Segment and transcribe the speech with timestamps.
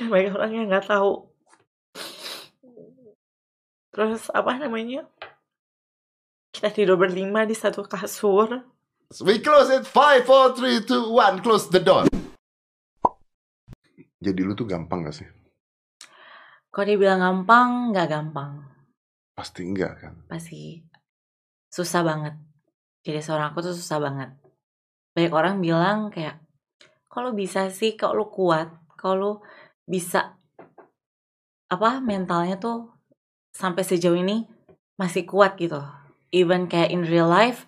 [0.00, 1.28] kan banyak orang yang nggak tahu
[3.92, 5.04] terus apa namanya
[6.56, 8.64] kita tidur berlima di satu kasur
[9.26, 9.90] We close it.
[9.90, 11.42] Five, four, three, two, one.
[11.42, 12.06] Close the door.
[14.22, 15.26] Jadi lu tuh gampang gak sih?
[16.70, 18.62] kalau dibilang gampang nggak gampang
[19.34, 20.14] Pasti enggak kan?
[20.30, 20.86] pasti
[21.66, 22.34] susah banget
[23.02, 24.30] jadi seorang aku tuh susah banget
[25.14, 26.38] banyak orang bilang kayak
[27.10, 29.32] kalau bisa sih kalau lu kuat kalau lu
[29.90, 30.38] bisa
[31.66, 32.94] apa mentalnya tuh
[33.50, 34.46] sampai sejauh ini
[34.94, 35.82] masih kuat gitu
[36.30, 37.66] even kayak in real life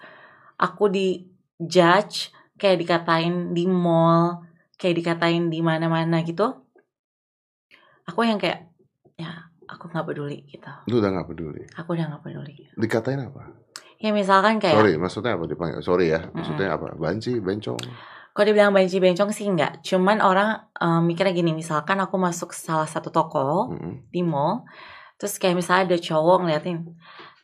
[0.54, 1.26] aku di
[1.58, 4.46] judge kayak dikatain di mall
[4.78, 6.62] kayak dikatain di mana-mana gitu
[8.06, 8.70] aku yang kayak
[9.18, 11.62] ya aku nggak peduli gitu Lu udah gak peduli.
[11.74, 13.50] aku udah nggak peduli Dikatain apa?
[14.02, 15.78] ya misalkan kayak Sorry, maksudnya apa dipanggil?
[15.78, 16.90] Sorry ya, maksudnya apa?
[16.98, 17.78] Banci, bencong.
[18.32, 19.84] Kalau dibilang banci bencong sih enggak.
[19.84, 24.08] Cuman orang eh, mikirnya gini, misalkan aku masuk salah satu toko Mm-mm.
[24.08, 24.64] di mall,
[25.20, 26.96] terus kayak misalnya ada cowok ngeliatin,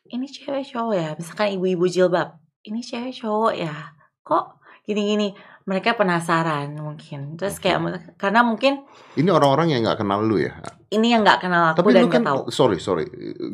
[0.09, 3.93] ini cewek cowok ya, misalkan ibu-ibu jilbab, ini cewek cowok ya,
[4.25, 4.57] kok
[4.89, 5.37] gini-gini.
[5.69, 7.37] Mereka penasaran mungkin.
[7.37, 7.77] Terus kayak
[8.17, 8.89] karena mungkin
[9.21, 10.57] Ini orang-orang yang nggak kenal lu ya.
[10.89, 12.41] ini yang nggak kenal aku Tapi dan lu kan, nggak tahu.
[12.49, 13.05] sorry, sorry.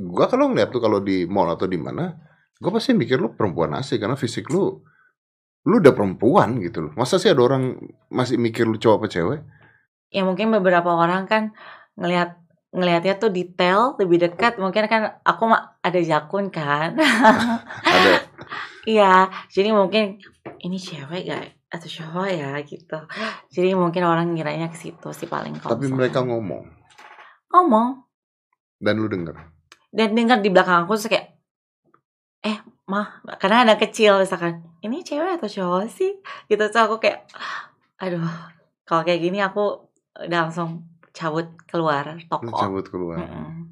[0.06, 2.14] Gua kalau ngeliat tuh kalau di mall atau di mana,
[2.62, 4.78] gua pasti mikir lu perempuan asli karena fisik lu,
[5.64, 6.92] lu udah perempuan gitu loh.
[6.94, 7.76] Masa sih ada orang
[8.08, 9.40] masih mikir lu cowok apa cewek?
[10.08, 11.56] Ya mungkin beberapa orang kan
[11.96, 12.36] ngelihat
[12.70, 14.56] ngelihatnya tuh detail lebih dekat.
[14.56, 16.94] Mungkin kan aku ma- ada jakun kan.
[17.86, 18.12] Ada.
[18.84, 20.20] Iya, jadi mungkin
[20.60, 22.98] ini cewek gak atau cowok ya gitu.
[23.48, 26.68] Jadi mungkin orang ngiranya ke situ sih paling kalau Tapi mereka ngomong
[27.48, 28.04] ngomong
[28.76, 29.32] dan lu denger.
[29.88, 31.33] dan dengar di belakang aku terus kayak
[32.84, 36.12] mah karena anak kecil misalkan ini cewek atau cowok sih
[36.46, 37.24] gitu tuh aku kayak
[37.96, 38.28] aduh
[38.84, 42.52] kalau kayak gini aku udah langsung cabut keluar Lu toko.
[42.58, 43.22] cabut keluar.
[43.22, 43.70] Mm-mm.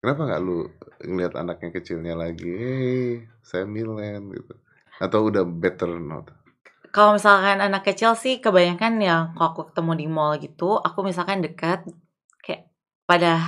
[0.00, 0.68] Kenapa nggak lu
[1.04, 2.48] ngeliat anaknya kecilnya lagi?
[2.48, 3.08] Hey,
[3.40, 4.54] saya Milen gitu.
[5.00, 6.28] Atau udah better not?
[6.94, 11.42] Kalau misalkan anak kecil sih kebanyakan ya kalau aku ketemu di mall gitu, aku misalkan
[11.42, 11.82] dekat
[12.38, 12.70] kayak
[13.08, 13.40] pada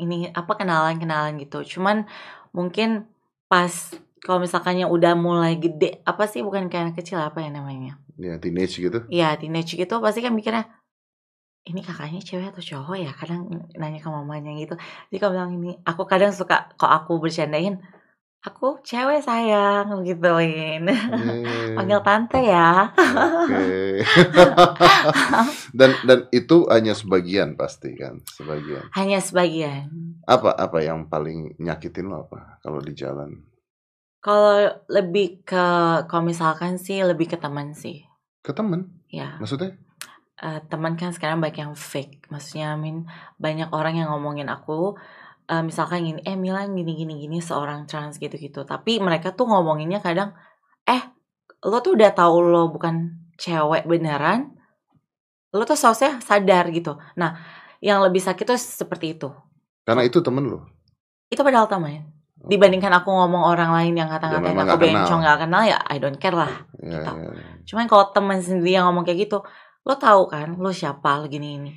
[0.00, 1.60] ini apa kenalan-kenalan gitu.
[1.76, 2.08] Cuman
[2.56, 3.04] mungkin
[3.50, 3.92] pas
[4.22, 7.98] kalau misalkannya udah mulai gede, apa sih bukan kayak anak kecil apa ya namanya?
[8.18, 9.06] Ya teenage gitu.
[9.08, 10.66] Iya, teenage gitu pasti kan mikirnya
[11.68, 13.12] ini kakaknya cewek atau cowok ya?
[13.12, 14.74] Kadang nanya ke mamanya gitu.
[15.12, 17.76] Jadi kalau bilang ini, aku kadang suka kok aku bercandain,
[18.40, 20.88] aku cewek sayang gituin.
[20.88, 21.02] Eh,
[21.76, 22.88] Panggil tante ya.
[22.96, 24.00] Oke.
[25.78, 28.88] dan dan itu hanya sebagian pasti kan, sebagian.
[28.96, 29.92] Hanya sebagian.
[30.24, 33.44] Apa apa yang paling nyakitin lo apa kalau di jalan?
[34.18, 35.64] Kalau lebih ke,
[36.10, 38.02] kalau misalkan sih lebih ke teman sih.
[38.42, 38.90] Ke temen?
[39.08, 39.78] Ya, Maksudnya?
[40.38, 42.30] eh, teman kan sekarang banyak yang fake.
[42.30, 42.96] Maksudnya, I mean,
[43.38, 44.98] banyak orang yang ngomongin aku,
[45.50, 48.62] eh, misalkan gini, eh Milan gini gini gini seorang trans gitu gitu.
[48.66, 50.34] Tapi mereka tuh ngomonginnya kadang,
[50.86, 51.02] eh
[51.66, 54.54] lo tuh udah tahu lo bukan cewek beneran,
[55.54, 56.98] lo tuh seharusnya sadar gitu.
[57.18, 57.38] Nah,
[57.82, 59.30] yang lebih sakit tuh seperti itu.
[59.86, 60.66] Karena itu temen lo.
[61.30, 62.17] Itu padahal teman.
[62.48, 65.04] Dibandingkan aku ngomong orang lain yang kata-ngatain memang aku kenal.
[65.04, 66.48] bencong gak kenal ya I don't care lah.
[66.80, 67.12] Ya, Gitu.
[67.12, 67.44] ya, ya.
[67.68, 69.44] Cuman kalau teman sendiri yang ngomong kayak gitu,
[69.84, 71.72] lo tahu kan, lo siapa, lo gini ini.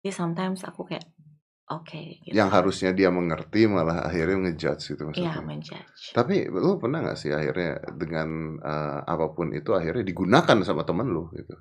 [0.00, 1.04] Jadi sometimes aku kayak,
[1.68, 2.32] oke, gitu.
[2.32, 5.44] Yang harusnya dia mengerti malah akhirnya ngejudge gitu Iya, maksudnya.
[5.44, 6.02] menjudge.
[6.16, 11.12] Tapi lu pernah gak sih akhirnya dengan eh, apa pun itu akhirnya digunakan sama temen
[11.12, 11.52] lu gitu?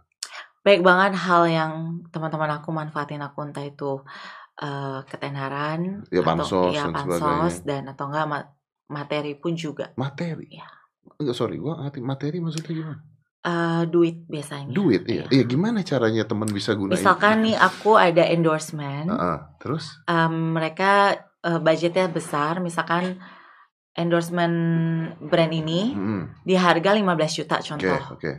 [0.63, 1.71] Baik banget hal yang
[2.11, 4.03] teman-teman aku manfaatin aku entah itu
[4.57, 8.49] eh, ketenaran, Ya, atau bansos ya, dan pansos dan atau enggak ma-
[8.87, 9.93] materi pun juga.
[9.93, 10.49] Materi.
[10.49, 10.67] Iya.
[11.17, 12.99] Enggak sorry, gua ngerti materi maksudnya gimana?
[13.39, 14.67] Eh, duit biasanya.
[14.67, 15.23] Duit iya.
[15.29, 16.97] Iya gimana caranya teman bisa gunain?
[16.97, 20.03] Misalkan nih aku ada endorsement, Heeh, terus?
[20.03, 23.21] em, mereka eh, budgetnya besar, misalkan
[23.95, 24.55] endorsement
[25.23, 28.03] brand ini Hmm, di harga 15 juta contoh.
[28.13, 28.31] oke.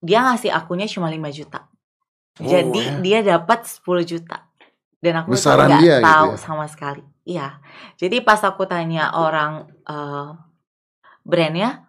[0.00, 1.66] Dia ngasih akunnya cuma 5 juta.
[2.38, 3.20] Oh, Jadi ya.
[3.20, 4.45] dia dapat 10 juta.
[5.06, 6.38] Dan aku tuh Besaran nggak dia gitu tahu ya?
[6.42, 7.02] sama sekali.
[7.22, 7.48] Iya.
[7.94, 10.28] Jadi pas aku tanya orang eh,
[11.22, 11.86] brandnya,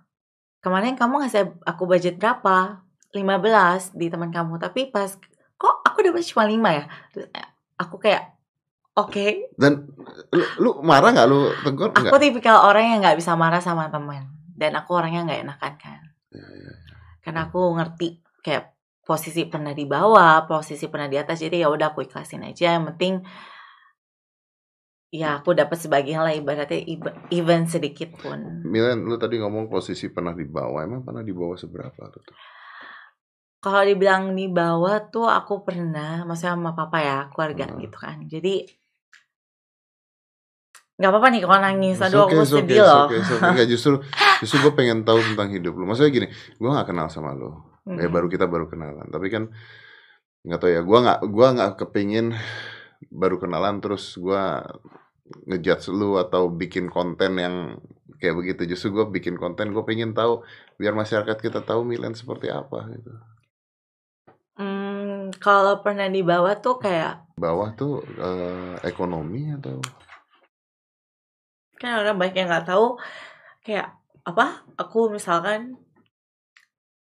[0.61, 2.85] kemarin kamu ngasih aku budget berapa?
[3.09, 4.61] 15 di teman kamu.
[4.61, 5.17] Tapi pas
[5.57, 6.85] kok aku dapat cuma 5 ya?
[7.09, 7.49] Terus, eh,
[7.81, 8.37] aku kayak
[8.93, 9.57] oke.
[9.57, 9.89] Dan
[10.29, 14.29] lu, lu marah nggak lu tegur Aku tipikal orang yang nggak bisa marah sama teman.
[14.53, 16.01] Dan aku orangnya nggak enakan kan.
[16.29, 16.73] Ya, ya,
[17.25, 18.76] karena aku ngerti kayak
[19.07, 22.75] posisi pernah di bawah, posisi pernah di atas, jadi ya udah aku ikhlasin aja.
[22.75, 23.13] Yang penting
[25.07, 28.67] ya aku dapat sebagian lah ibaratnya iba- even sedikit pun.
[28.67, 30.83] Milan, lu tadi ngomong posisi pernah di bawah.
[30.83, 32.35] Emang pernah di bawah seberapa tuh?
[33.57, 37.81] kalau dibilang di bawah tuh aku pernah, maksudnya sama papa ya, keluarga Hmm.
[37.83, 38.23] gitu kan.
[38.23, 38.63] Jadi
[40.97, 41.97] nggak apa-apa nih kalau nangis.
[41.99, 43.05] Aduh, okay, aku okay, sedih it's loh.
[43.05, 43.37] okay, okay.
[43.53, 43.93] Nggak, justru
[44.39, 45.83] justru gue pengen tahu tentang hidup lu.
[45.83, 47.35] Maksudnya gini, gue gak kenal sama
[47.95, 48.11] Ya Mm-mm.
[48.11, 49.07] baru kita baru kenalan.
[49.07, 49.43] Tapi kan
[50.45, 50.81] nggak tahu ya.
[50.83, 52.27] Gue nggak gua nggak kepingin
[53.13, 54.41] baru kenalan terus gue
[55.47, 57.55] ngejudge lu atau bikin konten yang
[58.19, 58.61] kayak begitu.
[58.71, 60.43] Justru gue bikin konten gue pengen tahu
[60.79, 63.11] biar masyarakat kita tahu Milan seperti apa gitu.
[64.57, 67.13] Hmm, kalau pernah di bawah tuh kayak
[67.43, 67.93] Bawah tuh
[68.27, 69.77] eh, ekonomi atau
[71.81, 72.85] kan orang banyak yang nggak tahu
[73.65, 73.87] kayak
[74.29, 74.45] apa
[74.81, 75.77] aku misalkan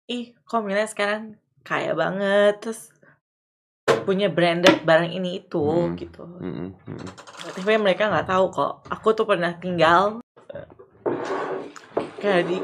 [0.07, 2.95] ih kok Mila sekarang kaya banget terus
[4.07, 5.99] punya branded barang ini itu Hmm.
[5.99, 7.09] gitu Mm-mm, mm-mm.
[7.51, 10.23] tapi mereka nggak tahu kok aku tuh pernah tinggal
[12.17, 12.57] kayak di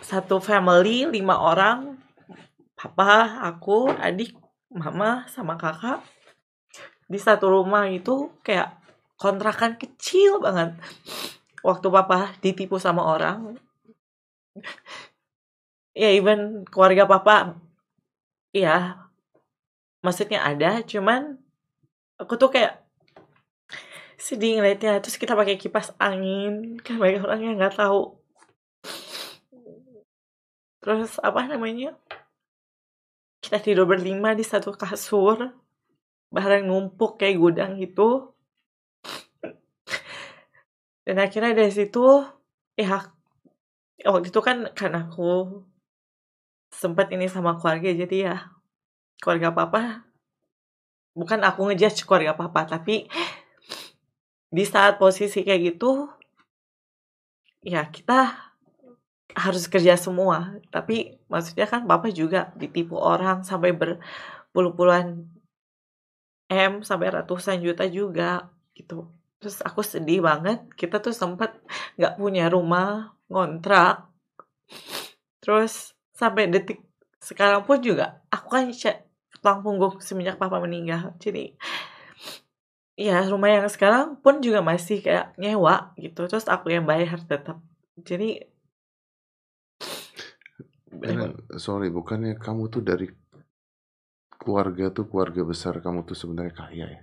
[0.00, 1.98] satu family lima orang
[2.78, 4.38] papa aku adik
[4.70, 5.98] mama sama kakak
[7.10, 8.70] di satu rumah itu kayak
[9.18, 10.78] kontrakan kecil banget
[11.66, 13.58] waktu papa ditipu sama orang
[15.94, 17.58] ya even keluarga papa
[18.50, 19.06] ya
[20.02, 21.38] maksudnya ada cuman
[22.18, 22.84] aku tuh kayak
[24.24, 25.04] sedih ngeliatnya.
[25.04, 28.16] Terus kita pakai kipas angin kan banyak orang yang nggak tahu.
[30.80, 31.96] Terus apa namanya?
[33.44, 35.52] Kita tidur berlima di satu kasur
[36.32, 38.32] barang numpuk kayak gudang gitu.
[41.04, 42.24] Dan akhirnya dari situ
[42.80, 43.04] ya
[44.08, 45.60] waktu itu kan karena aku
[46.74, 48.36] sempat ini sama keluarga jadi ya
[49.22, 50.02] keluarga papa
[51.14, 53.06] bukan aku ngejudge keluarga papa tapi
[54.50, 56.10] di saat posisi kayak gitu
[57.64, 58.44] ya kita
[59.34, 60.54] harus kerja semua.
[60.70, 65.26] Tapi maksudnya kan papa juga ditipu orang sampai berpuluh-puluhan
[66.54, 69.10] m sampai ratusan juta juga gitu.
[69.42, 71.58] Terus aku sedih banget kita tuh sempat
[71.98, 74.06] nggak punya rumah ngontrak.
[75.42, 76.80] Terus sampai detik
[77.18, 79.02] sekarang pun juga aku kan cek
[79.42, 81.52] tulang punggung semenjak papa meninggal jadi
[82.94, 87.58] ya rumah yang sekarang pun juga masih kayak nyewa gitu terus aku yang bayar tetap
[87.98, 88.46] jadi
[90.94, 93.10] Karena, sorry, bukannya kamu tuh dari
[94.30, 97.02] keluarga tuh keluarga besar kamu tuh sebenarnya kaya ya?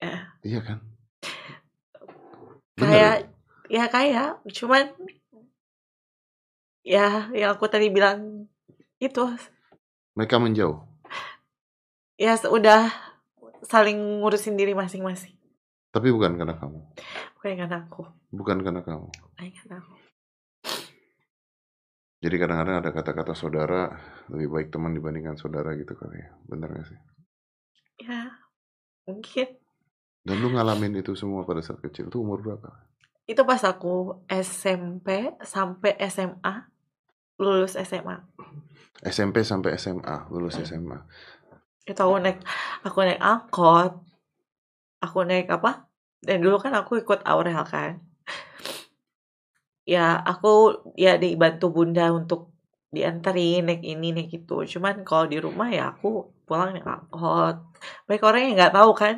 [0.00, 0.16] Ya.
[0.46, 0.78] Iya kan?
[2.78, 3.16] Bener kayak
[3.68, 3.82] ya?
[3.82, 4.84] ya kayak cuman
[6.80, 8.46] ya yang aku tadi bilang
[8.98, 9.24] itu
[10.14, 10.80] Mereka menjauh.
[12.16, 12.88] ya udah
[13.64, 15.36] saling ngurusin diri masing-masing
[15.90, 16.78] Tapi bukan karena kamu.
[17.36, 19.08] bukan karena aku Bukan karena kamu.
[19.10, 19.94] bukan karena aku
[22.20, 23.88] Jadi kadang-kadang ada kata-kata saudara
[24.28, 26.28] lebih baik teman dibandingkan saudara gitu kali ya.
[26.44, 26.98] Bener gak sih?
[28.00, 28.28] ya
[29.08, 29.48] mungkin
[30.20, 32.12] Dan lu ngalamin itu semua pada saat kecil.
[32.12, 32.68] Itu umur berapa?
[33.30, 36.66] Itu pas aku SMP sampai SMA
[37.38, 38.26] lulus SMA
[39.00, 40.98] SMP sampai SMA, lulus SMA.
[41.88, 42.44] itu aku naik
[42.84, 43.92] aku naik angkot
[45.00, 45.90] aku naik apa
[46.20, 48.00] dan dulu kan aku ikut Aurel kan.
[49.88, 52.52] Ya aku ya dibantu bunda untuk
[52.92, 54.56] dianterin naik ini naik itu.
[54.76, 57.56] Cuman kalau di rumah ya aku pulang naik angkot.
[58.04, 59.14] Baik orang yang nggak tahu kan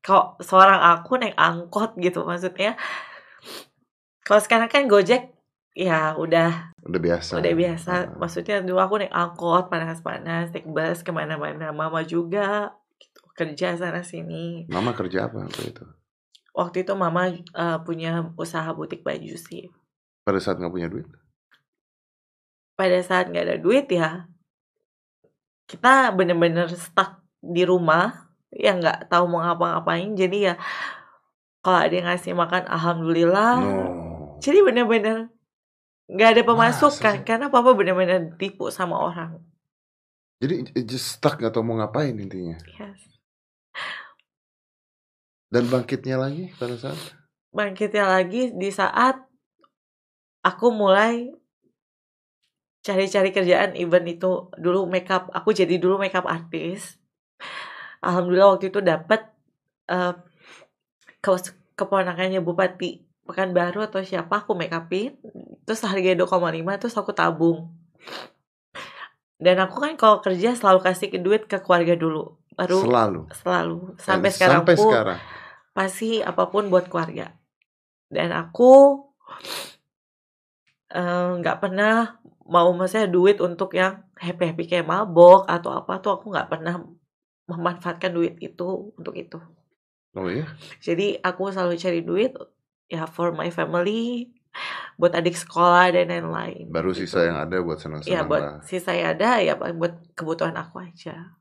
[0.00, 2.76] kok seorang aku naik angkot gitu maksudnya
[4.30, 5.34] kalau sekarang kan gojek
[5.74, 7.32] ya udah Udah biasa.
[7.36, 12.70] udah biasa Nah, maksudnya dulu aku naik angkot panas-panas naik bus ke mana-mana mama juga
[12.96, 15.82] gitu kerja sana sini Mama kerja apa waktu itu?
[16.50, 19.66] waktu itu mama eh, punya usaha butik baju sih
[20.22, 21.10] Pada saat nggak punya duit?
[22.74, 24.30] pada saat nggak ada duit ya
[25.66, 30.54] kita bener-bener stuck di rumah ya nggak tahu mau ngapa-ngapain jadi ya
[31.60, 33.99] kalau ada yang ngasih makan alhamdulillah No.
[34.44, 35.28] Jadi bener-bener
[36.10, 37.24] nggak ada Masa pemasukan sih?
[37.28, 39.38] karena papa bener-bener tipu sama orang
[40.40, 42.56] Jadi just stuck nggak tahu mau ngapain intinya.
[42.80, 43.00] yes.
[45.52, 46.96] Dan bangkitnya lagi pada saat
[47.50, 49.18] bangkitnya lagi di saat
[50.46, 51.28] aku mulai
[52.80, 56.96] cari-cari kerjaan even itu dulu makeup aku jadi dulu makeup artis
[58.00, 59.20] alhamdulillah waktu itu dapat
[59.90, 60.14] eh
[61.20, 61.30] ke
[61.76, 65.14] keponakannya bupati Pekanbaru atau siapa aku make upin.
[65.62, 67.70] Terus harganya 2,5 terus aku tabung.
[69.38, 72.34] Dan aku kan kalau kerja selalu kasih duit ke keluarga dulu.
[72.58, 73.20] Baru selalu.
[73.30, 73.78] selalu.
[73.94, 75.18] Dan sampai sekarang sampai pun sekarang.
[75.70, 77.38] pasti apa pun buat keluarga.
[78.10, 78.98] Dan aku
[80.90, 82.18] eh, nggak pernah
[82.50, 86.82] mau maksudnya duit untuk yang happy happy kayak mabok atau apa tuh aku nggak pernah
[87.46, 89.38] memanfaatkan duit itu untuk itu.
[90.18, 90.42] Oh iya?
[90.82, 92.34] jadi aku selalu cari duit
[92.90, 94.28] ya for my family
[94.94, 97.06] buat adik sekolah dan lain-lain Baru gitu.
[97.06, 98.56] sisa yang ada buat senang-senang ya buat lah.
[98.62, 101.38] sisa yang ada ya buat kebutuhan aku aja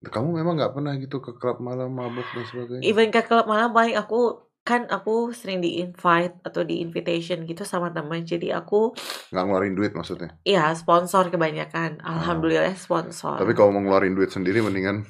[0.00, 2.82] Kamu memang nggak pernah gitu ke klub malam mabuk dan sebagainya?
[2.82, 7.64] even ke klub malam paling aku kan aku sering di invite atau di invitation gitu
[7.64, 8.94] sama teman jadi aku
[9.28, 10.38] Nggak ngeluarin duit maksudnya?
[10.44, 15.02] ya sponsor kebanyakan alhamdulillah sponsor Tapi kalau mau ngeluarin duit sendiri mendingan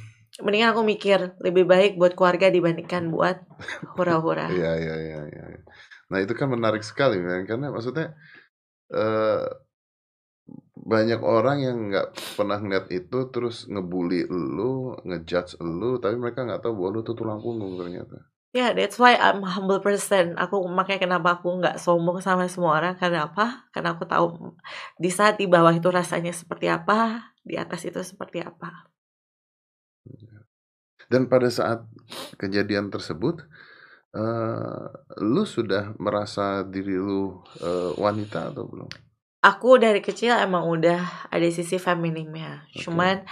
[0.45, 3.43] mendingan aku mikir lebih baik buat keluarga dibandingkan buat
[3.99, 5.45] hura-hura Iya iya iya iya.
[6.09, 8.15] Nah itu kan menarik sekali men karena maksudnya
[8.95, 9.47] eh
[10.89, 16.65] banyak orang yang nggak pernah ngeliat itu terus ngebully lu, ngejudge lu, tapi mereka nggak
[16.65, 18.25] tahu bahwa lu tuh tulang punggung ternyata.
[18.57, 20.41] Ya, that's why I'm humble person.
[20.41, 22.97] Aku makanya kenapa aku nggak sombong sama semua orang.
[22.97, 23.69] Karena apa?
[23.69, 24.57] Karena aku tahu
[24.97, 28.89] di saat di bawah itu rasanya seperti apa, di atas itu seperti apa.
[31.09, 31.89] Dan pada saat
[32.37, 33.45] kejadian tersebut,
[34.13, 34.85] eh
[35.25, 38.89] lu sudah merasa diri lu eh, wanita atau belum?
[39.39, 42.69] Aku dari kecil emang udah ada sisi feminimnya.
[42.75, 42.85] Oke.
[42.85, 43.25] Cuman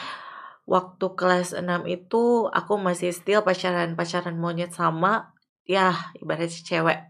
[0.66, 7.00] waktu kelas 6 itu aku masih still pacaran-pacaran monyet sama ya ibaratnya cewek.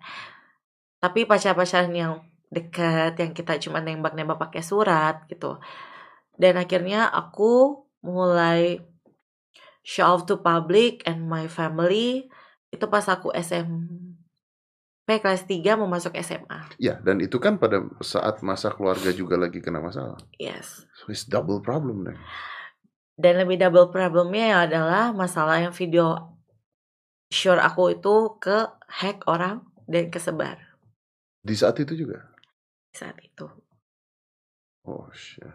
[0.98, 2.12] Tapi pacar-pacaran yang
[2.48, 5.60] deket yang kita cuma nembak-nembak pakai surat gitu.
[6.36, 8.80] Dan akhirnya aku mulai
[9.86, 12.26] show off to public and my family
[12.74, 16.74] itu pas aku SMP kelas 3 mau masuk SMA.
[16.82, 20.18] Ya, dan itu kan pada saat masa keluarga juga lagi kena masalah.
[20.42, 20.82] Yes.
[20.98, 22.18] So it's double problem deh.
[23.14, 26.36] Dan lebih double problemnya ya adalah masalah yang video
[27.32, 30.58] sure aku itu ke hack orang dan kesebar
[31.40, 32.26] Di saat itu juga.
[32.92, 33.46] saat itu.
[34.84, 35.46] Oh shit.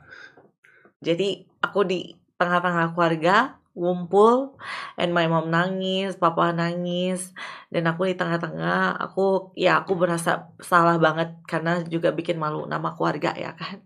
[1.01, 4.59] Jadi aku di tengah-tengah keluarga ngumpul
[4.99, 7.31] and my mom nangis, papa nangis
[7.71, 12.91] dan aku di tengah-tengah aku ya aku berasa salah banget karena juga bikin malu nama
[12.95, 13.79] keluarga ya kan.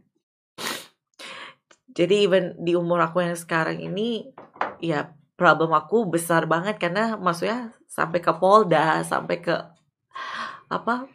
[1.96, 4.28] Jadi even di umur aku yang sekarang ini
[4.84, 9.56] ya problem aku besar banget karena maksudnya sampai ke Polda, sampai ke
[10.68, 11.08] apa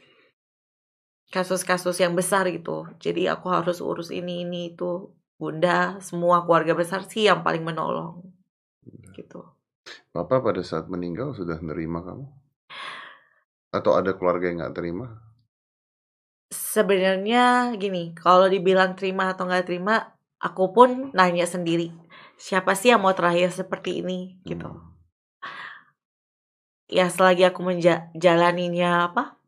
[1.30, 2.90] kasus-kasus yang besar gitu.
[2.98, 5.14] Jadi aku harus urus ini ini itu.
[5.40, 8.39] Bunda, semua keluarga besar sih yang paling menolong.
[9.20, 9.40] Gitu.
[10.16, 12.24] Papa pada saat meninggal sudah nerima kamu?
[13.70, 15.20] Atau ada keluarga yang nggak terima?
[16.50, 21.92] Sebenarnya gini, kalau dibilang terima atau nggak terima, aku pun nanya sendiri.
[22.40, 24.66] Siapa sih yang mau terakhir seperti ini gitu.
[24.66, 24.88] Hmm.
[26.90, 29.38] Ya selagi aku menjalaninya apa?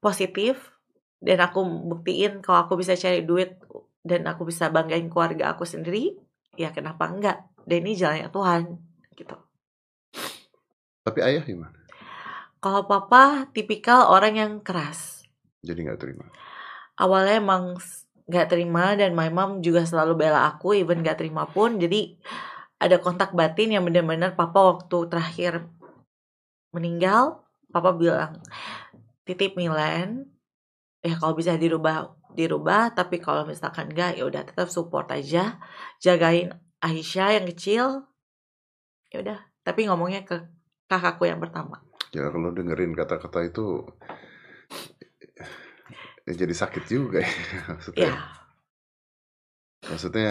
[0.00, 0.72] Positif
[1.20, 1.60] dan aku
[1.92, 3.60] buktiin kalau aku bisa cari duit
[4.00, 6.16] dan aku bisa banggain keluarga aku sendiri,
[6.56, 7.51] ya kenapa enggak?
[7.66, 8.62] Dan ini jalannya Tuhan
[9.14, 9.36] gitu.
[11.02, 11.76] Tapi ayah gimana?
[12.62, 15.26] Kalau papa tipikal orang yang keras.
[15.66, 16.26] Jadi nggak terima.
[16.94, 17.74] Awalnya emang
[18.30, 21.82] nggak terima dan my mom juga selalu bela aku even nggak terima pun.
[21.82, 22.18] Jadi
[22.78, 25.66] ada kontak batin yang benar-benar papa waktu terakhir
[26.70, 28.42] meninggal, papa bilang
[29.26, 30.30] titip Milan.
[31.02, 35.58] Ya kalau bisa dirubah dirubah, tapi kalau misalkan enggak ya udah tetap support aja,
[35.98, 36.54] jagain
[36.86, 37.86] Aisyah yang kecil.
[39.12, 40.36] Ya udah, tapi ngomongnya ke
[40.90, 41.76] kakakku yang pertama.
[42.16, 43.64] Ya kalau dengerin kata-kata itu
[46.26, 47.32] ya jadi sakit juga ya.
[47.72, 48.16] Maksudnya, Ya,
[49.90, 50.28] maksudnya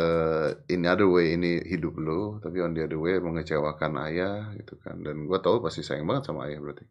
[0.00, 4.74] eh, in other way ini hidup lo, tapi on the other way mengecewakan ayah gitu
[4.84, 4.96] kan.
[5.06, 6.84] Dan gua tahu pasti sayang banget sama ayah berarti.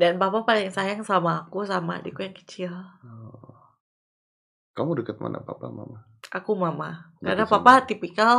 [0.00, 2.72] dan papa paling sayang sama aku sama adikku yang kecil.
[3.04, 3.61] Oh.
[4.72, 6.04] Kamu deket mana papa mama?
[6.32, 7.12] Aku mama.
[7.20, 8.36] Deket Karena sama- papa tipikal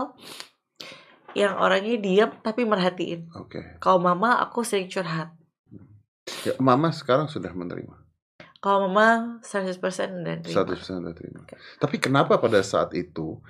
[1.33, 3.29] yang orangnya diam tapi merhatiin.
[3.37, 3.77] Oke.
[3.77, 5.33] Kalau mama aku sering curhat.
[6.45, 7.93] Ya, mama sekarang sudah menerima.
[8.63, 10.63] Kalau mama 100% dan terima.
[10.63, 11.43] 100% sudah terima.
[11.83, 13.43] Tapi kenapa pada saat itu,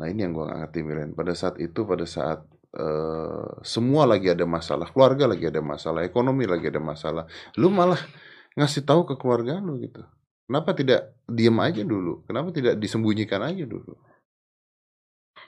[0.00, 2.40] nah ini yang gua nggak ngerti Milen, pada saat itu, pada saat
[2.74, 7.28] eh, semua lagi ada masalah, keluarga lagi ada masalah, ekonomi lagi ada masalah,
[7.60, 8.00] lu malah
[8.56, 10.00] ngasih tahu ke keluarga lu gitu.
[10.44, 12.20] Kenapa tidak diem aja dulu?
[12.28, 13.96] Kenapa tidak disembunyikan aja dulu?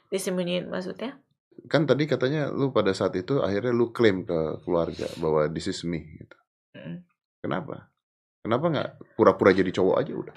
[0.09, 1.21] Disembunyiin maksudnya?
[1.69, 5.85] Kan tadi katanya lu pada saat itu akhirnya lu klaim ke keluarga bahwa this is
[5.85, 6.37] me gitu.
[6.77, 7.05] Mm.
[7.45, 7.93] Kenapa?
[8.41, 10.37] Kenapa nggak pura-pura jadi cowok aja udah?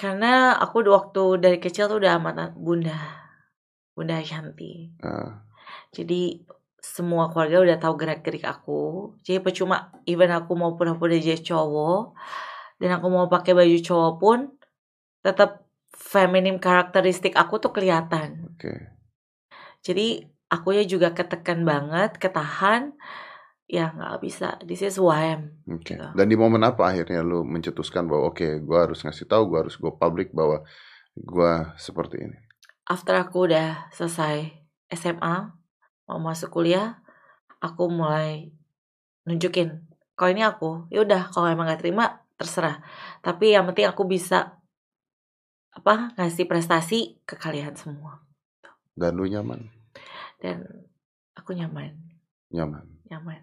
[0.00, 2.96] Karena aku waktu dari kecil tuh udah amanat bunda.
[3.92, 4.96] Bunda Shanti.
[5.04, 5.44] Ah,
[5.92, 6.40] Jadi
[6.80, 9.12] semua keluarga udah tahu gerak-gerik aku.
[9.20, 12.16] Jadi percuma even aku mau pura-pura jadi cowok,
[12.80, 14.38] dan aku mau pakai baju cowok pun
[15.20, 18.48] tetap feminim karakteristik aku tuh kelihatan.
[18.56, 18.72] Oke.
[19.84, 22.96] Jadi aku ya juga ketekan banget, ketahan.
[23.70, 24.58] Ya nggak bisa.
[24.66, 25.62] This is who I am.
[25.68, 25.94] Oke.
[25.94, 26.02] Gitu.
[26.02, 29.78] Dan di momen apa akhirnya lu mencetuskan bahwa oke, gua harus ngasih tahu, gua harus
[29.78, 30.64] go public bahwa
[31.14, 32.38] gua seperti ini.
[32.90, 34.50] After aku udah selesai
[34.90, 35.54] SMA,
[36.10, 36.98] mau masuk kuliah,
[37.62, 38.50] aku mulai
[39.22, 39.86] nunjukin
[40.18, 40.70] kalau ini aku.
[40.92, 42.80] Ya udah, kalau emang gak terima terserah.
[43.20, 44.56] Tapi yang penting aku bisa
[45.70, 48.18] apa ngasih prestasi ke kalian semua
[48.96, 49.70] Dan lu nyaman,
[50.42, 50.66] dan
[51.38, 51.94] aku nyaman,
[52.50, 52.84] nyaman.
[53.06, 53.40] nyaman.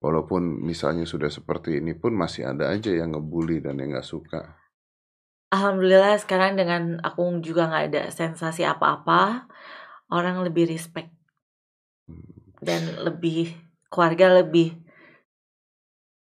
[0.00, 4.58] Walaupun misalnya sudah seperti ini pun masih ada aja yang ngebully dan yang nggak suka.
[5.52, 9.48] Alhamdulillah sekarang dengan aku juga nggak ada sensasi apa-apa,
[10.12, 11.12] orang lebih respect
[12.60, 13.54] dan lebih
[13.92, 14.79] keluarga lebih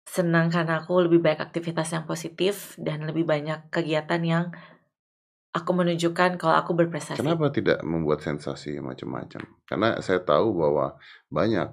[0.10, 4.46] senang karena aku lebih banyak aktivitas yang positif dan lebih banyak kegiatan yang
[5.54, 7.22] aku menunjukkan kalau aku berprestasi.
[7.22, 9.46] Kenapa tidak membuat sensasi macam-macam?
[9.70, 10.98] Karena saya tahu bahwa
[11.30, 11.70] banyak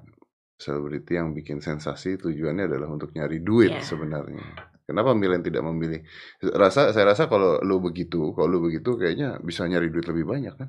[0.57, 3.85] selebriti yang bikin sensasi tujuannya adalah untuk nyari duit Iya.
[3.85, 4.45] sebenarnya.
[4.87, 6.01] Kenapa milih tidak memilih?
[6.41, 10.55] Rasa saya rasa kalau lu begitu, kalau lu begitu kayaknya bisa nyari duit lebih banyak
[10.57, 10.69] kan?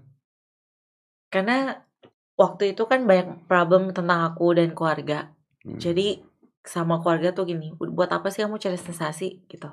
[1.29, 1.77] Karena
[2.39, 5.31] waktu itu kan banyak problem tentang aku dan keluarga.
[5.63, 5.77] Hmm.
[5.77, 6.23] Jadi
[6.67, 9.71] sama keluarga tuh gini, buat apa sih kamu cari sensasi gitu.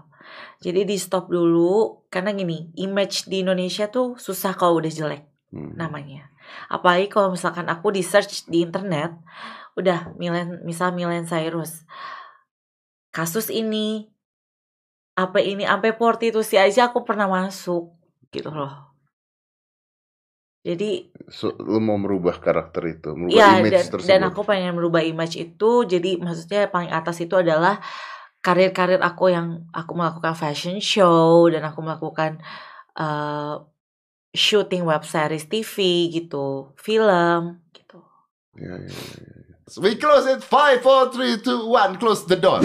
[0.62, 5.78] Jadi di stop dulu karena gini, image di Indonesia tuh susah kalau udah jelek Hmm.
[5.78, 6.34] namanya.
[6.66, 9.14] Apalagi kalau misalkan aku di search di internet,
[9.78, 11.86] udah Milen, misal Milen Cyrus,
[13.14, 14.10] kasus ini,
[15.14, 17.94] apa ini, sampai prostitusi aja aku pernah masuk
[18.34, 18.93] gitu loh.
[20.64, 24.08] Jadi So, lu mau merubah karakter itu, merubah Iya image dan tersebut.
[24.08, 27.80] dan aku pengen merubah image itu jadi maksudnya paling atas itu adalah
[28.40, 32.40] karir-karir aku yang aku melakukan fashion show dan aku melakukan
[32.92, 33.54] eh,
[34.32, 35.74] shooting web series TV
[36.12, 38.00] gitu film gitu
[38.56, 39.80] Ya, ya, ya.
[39.80, 40.44] We close it.
[40.44, 41.96] Five, four, three, two, one.
[41.96, 42.60] Close the door.